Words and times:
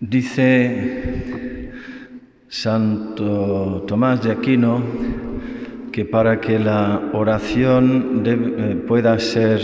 Dice 0.00 1.72
Santo 2.46 3.84
Tomás 3.88 4.22
de 4.22 4.30
Aquino 4.30 4.80
que 5.90 6.04
para 6.04 6.40
que 6.40 6.60
la 6.60 7.10
oración 7.12 8.22
eh, 8.24 8.76
pueda 8.86 9.18
ser 9.18 9.60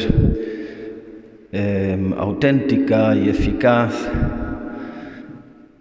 eh, 1.53 2.15
auténtica 2.17 3.15
y 3.15 3.29
eficaz, 3.29 4.11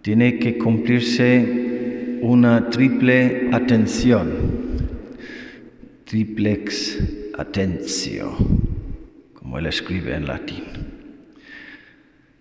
tiene 0.04 0.38
que 0.38 0.60
cumplirse 0.60 2.20
una 2.22 2.70
triple 2.70 3.50
atención, 3.52 4.30
triplex 6.04 7.00
attentio, 7.40 8.34
como 9.34 9.58
él 9.58 9.66
escribe 9.66 10.16
en 10.16 10.28
latín. 10.28 10.64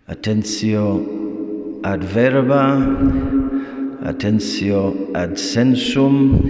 Attentio 0.07 1.32
ad 1.83 2.05
verba, 2.05 2.79
attentio 4.05 5.11
ad 5.13 5.37
sensum, 5.37 6.41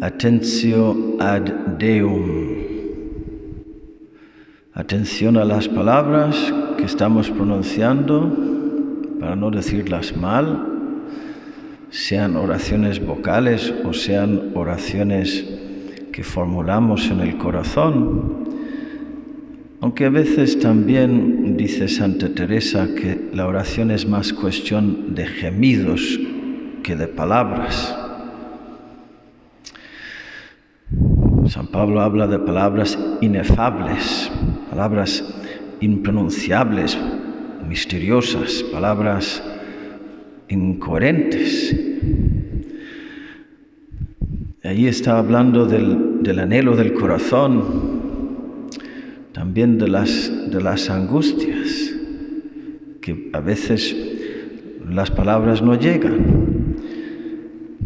attentio 0.00 1.16
ad 1.18 1.76
Deum. 1.78 2.48
Atención 4.74 5.36
a 5.36 5.44
las 5.44 5.66
palabras 5.68 6.54
que 6.76 6.84
estamos 6.84 7.30
pronunciando, 7.30 8.32
para 9.18 9.34
no 9.34 9.50
decirlas 9.50 10.16
mal, 10.16 10.66
sean 11.90 12.36
oraciones 12.36 13.04
vocales 13.04 13.74
o 13.84 13.92
sean 13.92 14.52
oraciones 14.54 15.44
que 16.12 16.22
formulamos 16.22 17.10
en 17.10 17.20
el 17.20 17.36
corazón. 17.38 18.47
Aunque 19.80 20.06
a 20.06 20.10
veces 20.10 20.58
también 20.58 21.56
dice 21.56 21.86
Santa 21.86 22.28
Teresa 22.30 22.88
que 22.96 23.30
la 23.32 23.46
oración 23.46 23.92
es 23.92 24.08
más 24.08 24.32
cuestión 24.32 25.14
de 25.14 25.24
gemidos 25.26 26.18
que 26.82 26.96
de 26.96 27.06
palabras. 27.06 27.96
San 31.46 31.68
Pablo 31.68 32.00
habla 32.00 32.26
de 32.26 32.40
palabras 32.40 32.98
inefables, 33.20 34.32
palabras 34.68 35.24
impronunciables, 35.80 36.98
misteriosas, 37.68 38.64
palabras 38.72 39.40
incoherentes. 40.48 41.76
Ahí 44.64 44.88
está 44.88 45.18
hablando 45.18 45.66
del, 45.66 46.22
del 46.22 46.40
anhelo 46.40 46.74
del 46.74 46.94
corazón, 46.94 47.97
también 49.38 49.78
de 49.78 49.86
las, 49.86 50.32
de 50.50 50.60
las 50.60 50.90
angustias, 50.90 51.94
que 53.00 53.30
a 53.32 53.38
veces 53.38 53.94
las 54.90 55.12
palabras 55.12 55.62
no 55.62 55.78
llegan. 55.78 56.74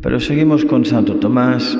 Pero 0.00 0.18
seguimos 0.18 0.64
con 0.64 0.86
Santo 0.86 1.16
Tomás. 1.16 1.76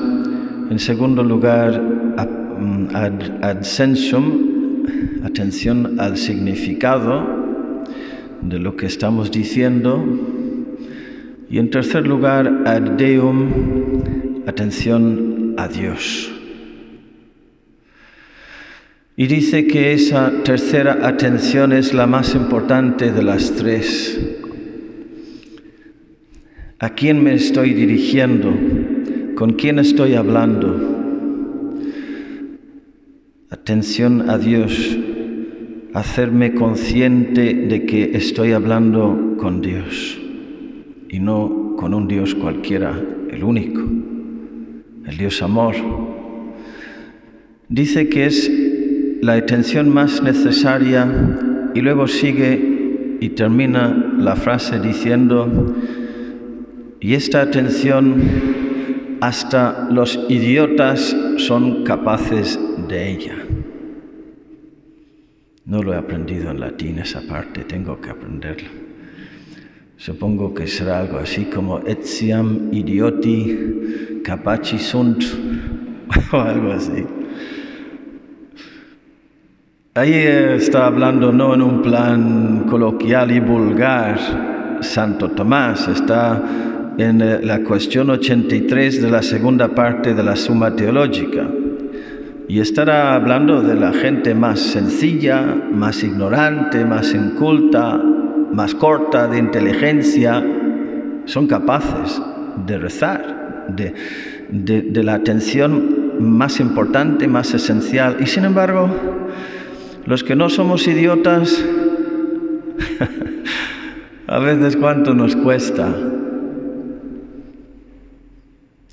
En 0.69 0.77
segundo 0.77 1.23
lugar, 1.23 1.81
ad, 2.17 3.41
ad 3.41 3.63
sensum, 3.63 4.83
atención 5.23 5.99
al 5.99 6.17
significado 6.17 7.25
de 8.43 8.59
lo 8.59 8.75
que 8.77 8.85
estamos 8.85 9.31
diciendo. 9.31 10.05
Y 11.49 11.57
en 11.57 11.71
tercer 11.71 12.05
lugar, 12.05 12.61
ad 12.67 12.91
Deum, 12.91 13.49
atención 14.45 15.55
a 15.57 15.67
Dios. 15.67 16.42
Y 19.15 19.27
dice 19.27 19.67
que 19.67 19.93
esa 19.93 20.43
tercera 20.43 21.07
atención 21.07 21.71
es 21.71 21.93
la 21.93 22.07
más 22.07 22.33
importante 22.33 23.11
de 23.11 23.21
las 23.21 23.51
tres. 23.51 24.19
¿A 26.79 26.89
quién 26.95 27.23
me 27.23 27.35
estoy 27.35 27.73
dirigiendo? 27.73 28.51
¿Con 29.35 29.53
quién 29.53 29.77
estoy 29.77 30.15
hablando? 30.15 30.93
Atención 33.51 34.29
a 34.31 34.39
Dios, 34.39 34.97
hacerme 35.93 36.55
consciente 36.55 37.53
de 37.53 37.85
que 37.85 38.17
estoy 38.17 38.51
hablando 38.51 39.35
con 39.37 39.61
Dios 39.61 40.19
y 41.07 41.19
no 41.19 41.75
con 41.77 41.93
un 41.93 42.07
Dios 42.07 42.33
cualquiera, 42.33 42.99
el 43.29 43.43
único, 43.43 43.81
el 45.05 45.17
Dios 45.17 45.41
amor. 45.43 45.75
Dice 47.69 48.09
que 48.09 48.25
es 48.25 48.62
la 49.23 49.35
atención 49.35 49.87
más 49.87 50.21
necesaria 50.21 51.07
y 51.73 51.79
luego 51.79 52.07
sigue 52.07 53.17
y 53.21 53.29
termina 53.29 54.15
la 54.17 54.35
frase 54.35 54.81
diciendo, 54.81 55.73
y 56.99 57.13
esta 57.13 57.41
atención 57.41 58.21
hasta 59.21 59.87
los 59.89 60.19
idiotas 60.27 61.15
son 61.37 61.85
capaces 61.85 62.59
de 62.89 63.11
ella. 63.11 63.35
No 65.65 65.81
lo 65.81 65.93
he 65.93 65.97
aprendido 65.97 66.51
en 66.51 66.59
latín 66.59 66.99
esa 66.99 67.21
parte, 67.21 67.63
tengo 67.63 68.01
que 68.01 68.09
aprenderla. 68.09 68.69
Supongo 69.95 70.53
que 70.53 70.67
será 70.67 70.99
algo 70.99 71.17
así 71.17 71.45
como 71.45 71.79
etiam 71.79 72.73
idioti 72.73 74.21
capaci 74.21 74.77
sunt 74.79 75.23
o 76.33 76.37
algo 76.37 76.73
así. 76.73 77.22
Ahí 79.95 80.15
está 80.15 80.87
hablando 80.87 81.31
no 81.31 81.53
en 81.53 81.61
un 81.61 81.83
plan 81.83 82.65
coloquial 82.67 83.29
y 83.31 83.39
vulgar 83.39 84.79
Santo 84.81 85.29
Tomás, 85.29 85.87
está 85.87 86.41
en 86.97 87.47
la 87.47 87.59
cuestión 87.59 88.09
83 88.09 89.03
de 89.03 89.11
la 89.11 89.21
segunda 89.21 89.67
parte 89.67 90.15
de 90.15 90.23
la 90.23 90.35
Suma 90.35 90.75
Teológica. 90.75 91.47
Y 92.47 92.59
estará 92.59 93.13
hablando 93.13 93.61
de 93.61 93.75
la 93.75 93.93
gente 93.93 94.33
más 94.33 94.61
sencilla, 94.61 95.43
más 95.71 96.03
ignorante, 96.03 96.83
más 96.85 97.13
inculta, 97.13 97.95
más 98.51 98.73
corta 98.73 99.27
de 99.27 99.37
inteligencia. 99.37 100.43
Son 101.25 101.45
capaces 101.45 102.19
de 102.65 102.79
rezar, 102.79 103.67
de, 103.67 103.93
de, 104.49 104.81
de 104.81 105.03
la 105.03 105.13
atención 105.13 106.15
más 106.19 106.59
importante, 106.59 107.27
más 107.27 107.53
esencial. 107.53 108.17
Y 108.19 108.25
sin 108.25 108.45
embargo, 108.45 108.89
los 110.05 110.23
que 110.23 110.35
no 110.35 110.49
somos 110.49 110.87
idiotas, 110.87 111.63
a 114.27 114.39
veces 114.39 114.75
cuánto 114.75 115.13
nos 115.13 115.35
cuesta. 115.35 115.95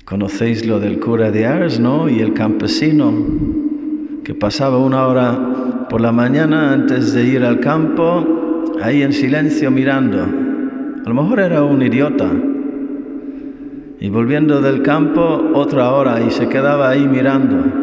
Conocéis 0.05 0.65
lo 0.65 0.79
del 0.79 0.99
cura 0.99 1.31
de 1.31 1.45
Ars, 1.45 1.79
¿no? 1.79 2.09
Y 2.09 2.19
el 2.19 2.33
campesino 2.33 3.13
que 4.23 4.35
pasaba 4.35 4.77
una 4.77 5.07
hora 5.07 5.87
por 5.89 6.01
la 6.01 6.11
mañana 6.11 6.73
antes 6.73 7.13
de 7.13 7.23
ir 7.25 7.43
al 7.43 7.59
campo, 7.59 8.65
ahí 8.81 9.03
en 9.03 9.13
silencio 9.13 9.71
mirando. 9.71 10.23
A 10.23 11.09
lo 11.09 11.13
mejor 11.13 11.39
era 11.39 11.63
un 11.63 11.81
idiota. 11.81 12.31
Y 13.99 14.09
volviendo 14.09 14.61
del 14.61 14.81
campo 14.81 15.51
otra 15.53 15.91
hora 15.91 16.21
y 16.21 16.31
se 16.31 16.47
quedaba 16.47 16.89
ahí 16.89 17.07
mirando. 17.07 17.80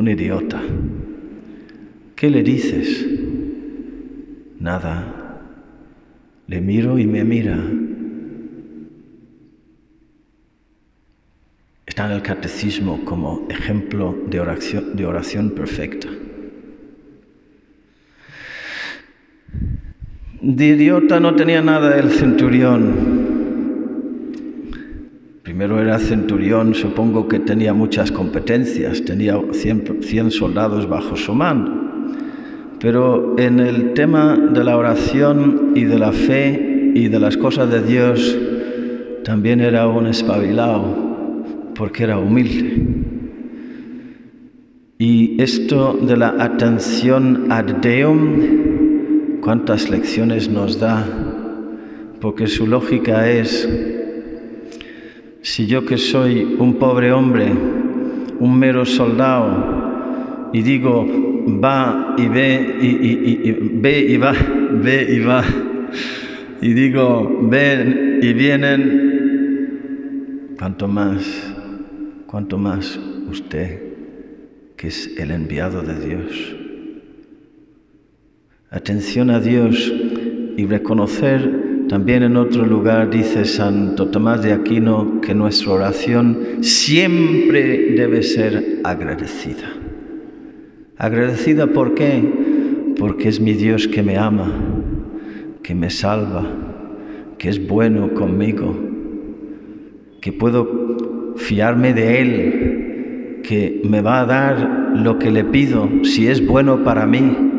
Un 0.00 0.08
idiota. 0.08 0.62
¿Qué 2.16 2.30
le 2.30 2.42
dices? 2.42 3.06
Nada. 4.58 5.42
Le 6.46 6.62
miro 6.62 6.98
y 6.98 7.06
me 7.06 7.22
mira. 7.22 7.62
Está 11.84 12.06
en 12.06 12.12
el 12.12 12.22
catecismo 12.22 13.04
como 13.04 13.46
ejemplo 13.50 14.16
de 14.26 14.40
oración, 14.40 14.96
de 14.96 15.04
oración 15.04 15.50
perfecta. 15.50 16.08
De 20.40 20.66
idiota 20.66 21.20
no 21.20 21.34
tenía 21.34 21.60
nada 21.60 21.98
el 21.98 22.10
centurión. 22.12 23.09
Primero 25.60 25.82
era 25.82 25.98
centurión, 25.98 26.74
supongo 26.74 27.28
que 27.28 27.38
tenía 27.38 27.74
muchas 27.74 28.10
competencias, 28.10 29.04
tenía 29.04 29.38
100, 29.52 29.98
100 30.00 30.30
soldados 30.30 30.88
bajo 30.88 31.16
su 31.18 31.34
mando. 31.34 31.70
Pero 32.80 33.38
en 33.38 33.60
el 33.60 33.92
tema 33.92 34.38
de 34.38 34.64
la 34.64 34.78
oración 34.78 35.72
y 35.74 35.84
de 35.84 35.98
la 35.98 36.12
fe 36.12 36.92
y 36.94 37.08
de 37.08 37.20
las 37.20 37.36
cosas 37.36 37.70
de 37.70 37.82
Dios, 37.82 38.38
también 39.22 39.60
era 39.60 39.86
un 39.86 40.06
espabilado 40.06 41.44
porque 41.74 42.04
era 42.04 42.16
humilde. 42.16 42.82
Y 44.96 45.42
esto 45.42 45.98
de 46.00 46.16
la 46.16 46.36
atención 46.38 47.52
ad 47.52 47.66
Deum, 47.82 49.40
cuántas 49.42 49.90
lecciones 49.90 50.48
nos 50.48 50.80
da, 50.80 51.04
porque 52.18 52.46
su 52.46 52.66
lógica 52.66 53.30
es, 53.30 53.68
si 55.42 55.66
yo 55.66 55.84
que 55.86 55.96
soy 55.96 56.56
un 56.58 56.74
pobre 56.74 57.12
hombre, 57.12 57.50
un 58.38 58.58
mero 58.58 58.84
soldado, 58.84 60.50
y 60.52 60.62
digo, 60.62 61.06
va 61.62 62.14
y 62.18 62.28
ve 62.28 62.76
y, 62.80 63.52
ve 63.80 64.00
y 64.00 64.16
va, 64.16 64.32
ve 64.72 65.06
y 65.10 65.20
va. 65.20 65.44
Y 66.60 66.74
digo, 66.74 67.38
ven 67.42 68.18
y 68.22 68.32
vienen, 68.34 69.08
cuanto 70.58 70.86
más, 70.88 71.54
cuanto 72.26 72.58
más 72.58 73.00
usted, 73.30 73.80
que 74.76 74.88
es 74.88 75.16
el 75.18 75.30
enviado 75.30 75.80
de 75.82 76.06
Dios. 76.06 76.56
Atención 78.70 79.30
a 79.30 79.40
Dios 79.40 79.92
y 80.56 80.66
reconocer 80.66 81.59
también 81.90 82.22
en 82.22 82.36
otro 82.36 82.64
lugar, 82.64 83.10
dice 83.10 83.44
Santo 83.44 84.06
Tomás 84.06 84.44
de 84.44 84.52
Aquino, 84.52 85.20
que 85.20 85.34
nuestra 85.34 85.72
oración 85.72 86.58
siempre 86.60 87.94
debe 87.96 88.22
ser 88.22 88.78
agradecida. 88.84 89.72
Agradecida 90.96 91.66
por 91.66 91.96
qué? 91.96 92.22
Porque 92.96 93.28
es 93.28 93.40
mi 93.40 93.54
Dios 93.54 93.88
que 93.88 94.04
me 94.04 94.16
ama, 94.16 94.52
que 95.64 95.74
me 95.74 95.90
salva, 95.90 96.46
que 97.38 97.48
es 97.48 97.66
bueno 97.66 98.14
conmigo, 98.14 98.72
que 100.20 100.30
puedo 100.30 101.34
fiarme 101.38 101.92
de 101.92 102.20
Él, 102.20 103.40
que 103.42 103.82
me 103.82 104.00
va 104.00 104.20
a 104.20 104.26
dar 104.26 104.92
lo 104.94 105.18
que 105.18 105.32
le 105.32 105.42
pido 105.42 105.88
si 106.04 106.28
es 106.28 106.46
bueno 106.46 106.84
para 106.84 107.04
mí 107.04 107.49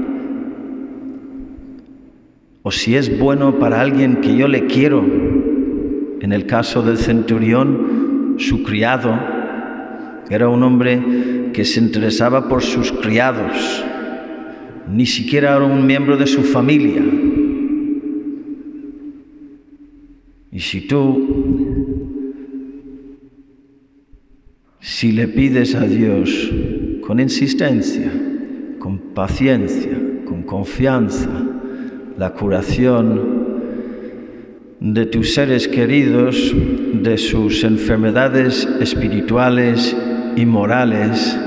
o 2.64 2.72
si 2.72 2.96
es 2.96 3.18
bueno 3.18 3.60
para 3.60 3.82
alguien 3.82 4.18
que 4.18 4.36
yo 4.36 4.48
le 4.48 4.68
quiero. 4.68 5.04
En 6.22 6.32
el 6.32 6.46
caso 6.46 6.84
del 6.84 6.98
centurión, 6.98 8.36
su 8.38 8.64
criado 8.64 9.20
era 10.30 10.48
un 10.48 10.64
hombre 10.64 11.50
que 11.54 11.66
se 11.66 11.80
interesaba 11.80 12.48
por 12.48 12.62
sus 12.62 12.92
criados, 12.92 13.84
ni 14.90 15.06
siquiera 15.06 15.56
era 15.56 15.66
un 15.66 15.86
miembro 15.86 16.16
de 16.18 16.28
su 16.28 16.44
familia. 16.44 17.04
Y 20.52 20.60
si 20.60 20.82
tú, 20.82 22.34
si 24.80 25.12
le 25.12 25.28
pides 25.28 25.76
a 25.76 25.86
Dios 25.86 26.52
con 27.06 27.20
insistencia, 27.20 28.12
con 28.80 29.00
paciencia, 29.14 29.98
con 30.26 30.44
confianza, 30.44 31.30
la 32.18 32.34
curación 32.34 33.52
de 34.80 35.06
tus 35.06 35.34
seres 35.34 35.68
queridos, 35.68 36.54
de 36.94 37.18
sus 37.18 37.64
enfermedades 37.64 38.68
espirituales 38.80 39.96
y 40.36 40.46
morales, 40.46 41.38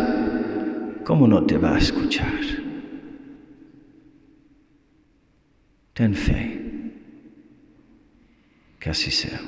¿cómo 1.04 1.26
no 1.26 1.44
te 1.44 1.58
va 1.58 1.74
a 1.74 1.78
escuchar? 1.78 2.32
Ten 5.92 6.14
fe. 6.14 6.60
Que 8.78 8.90
así 8.90 9.10
sea. 9.10 9.40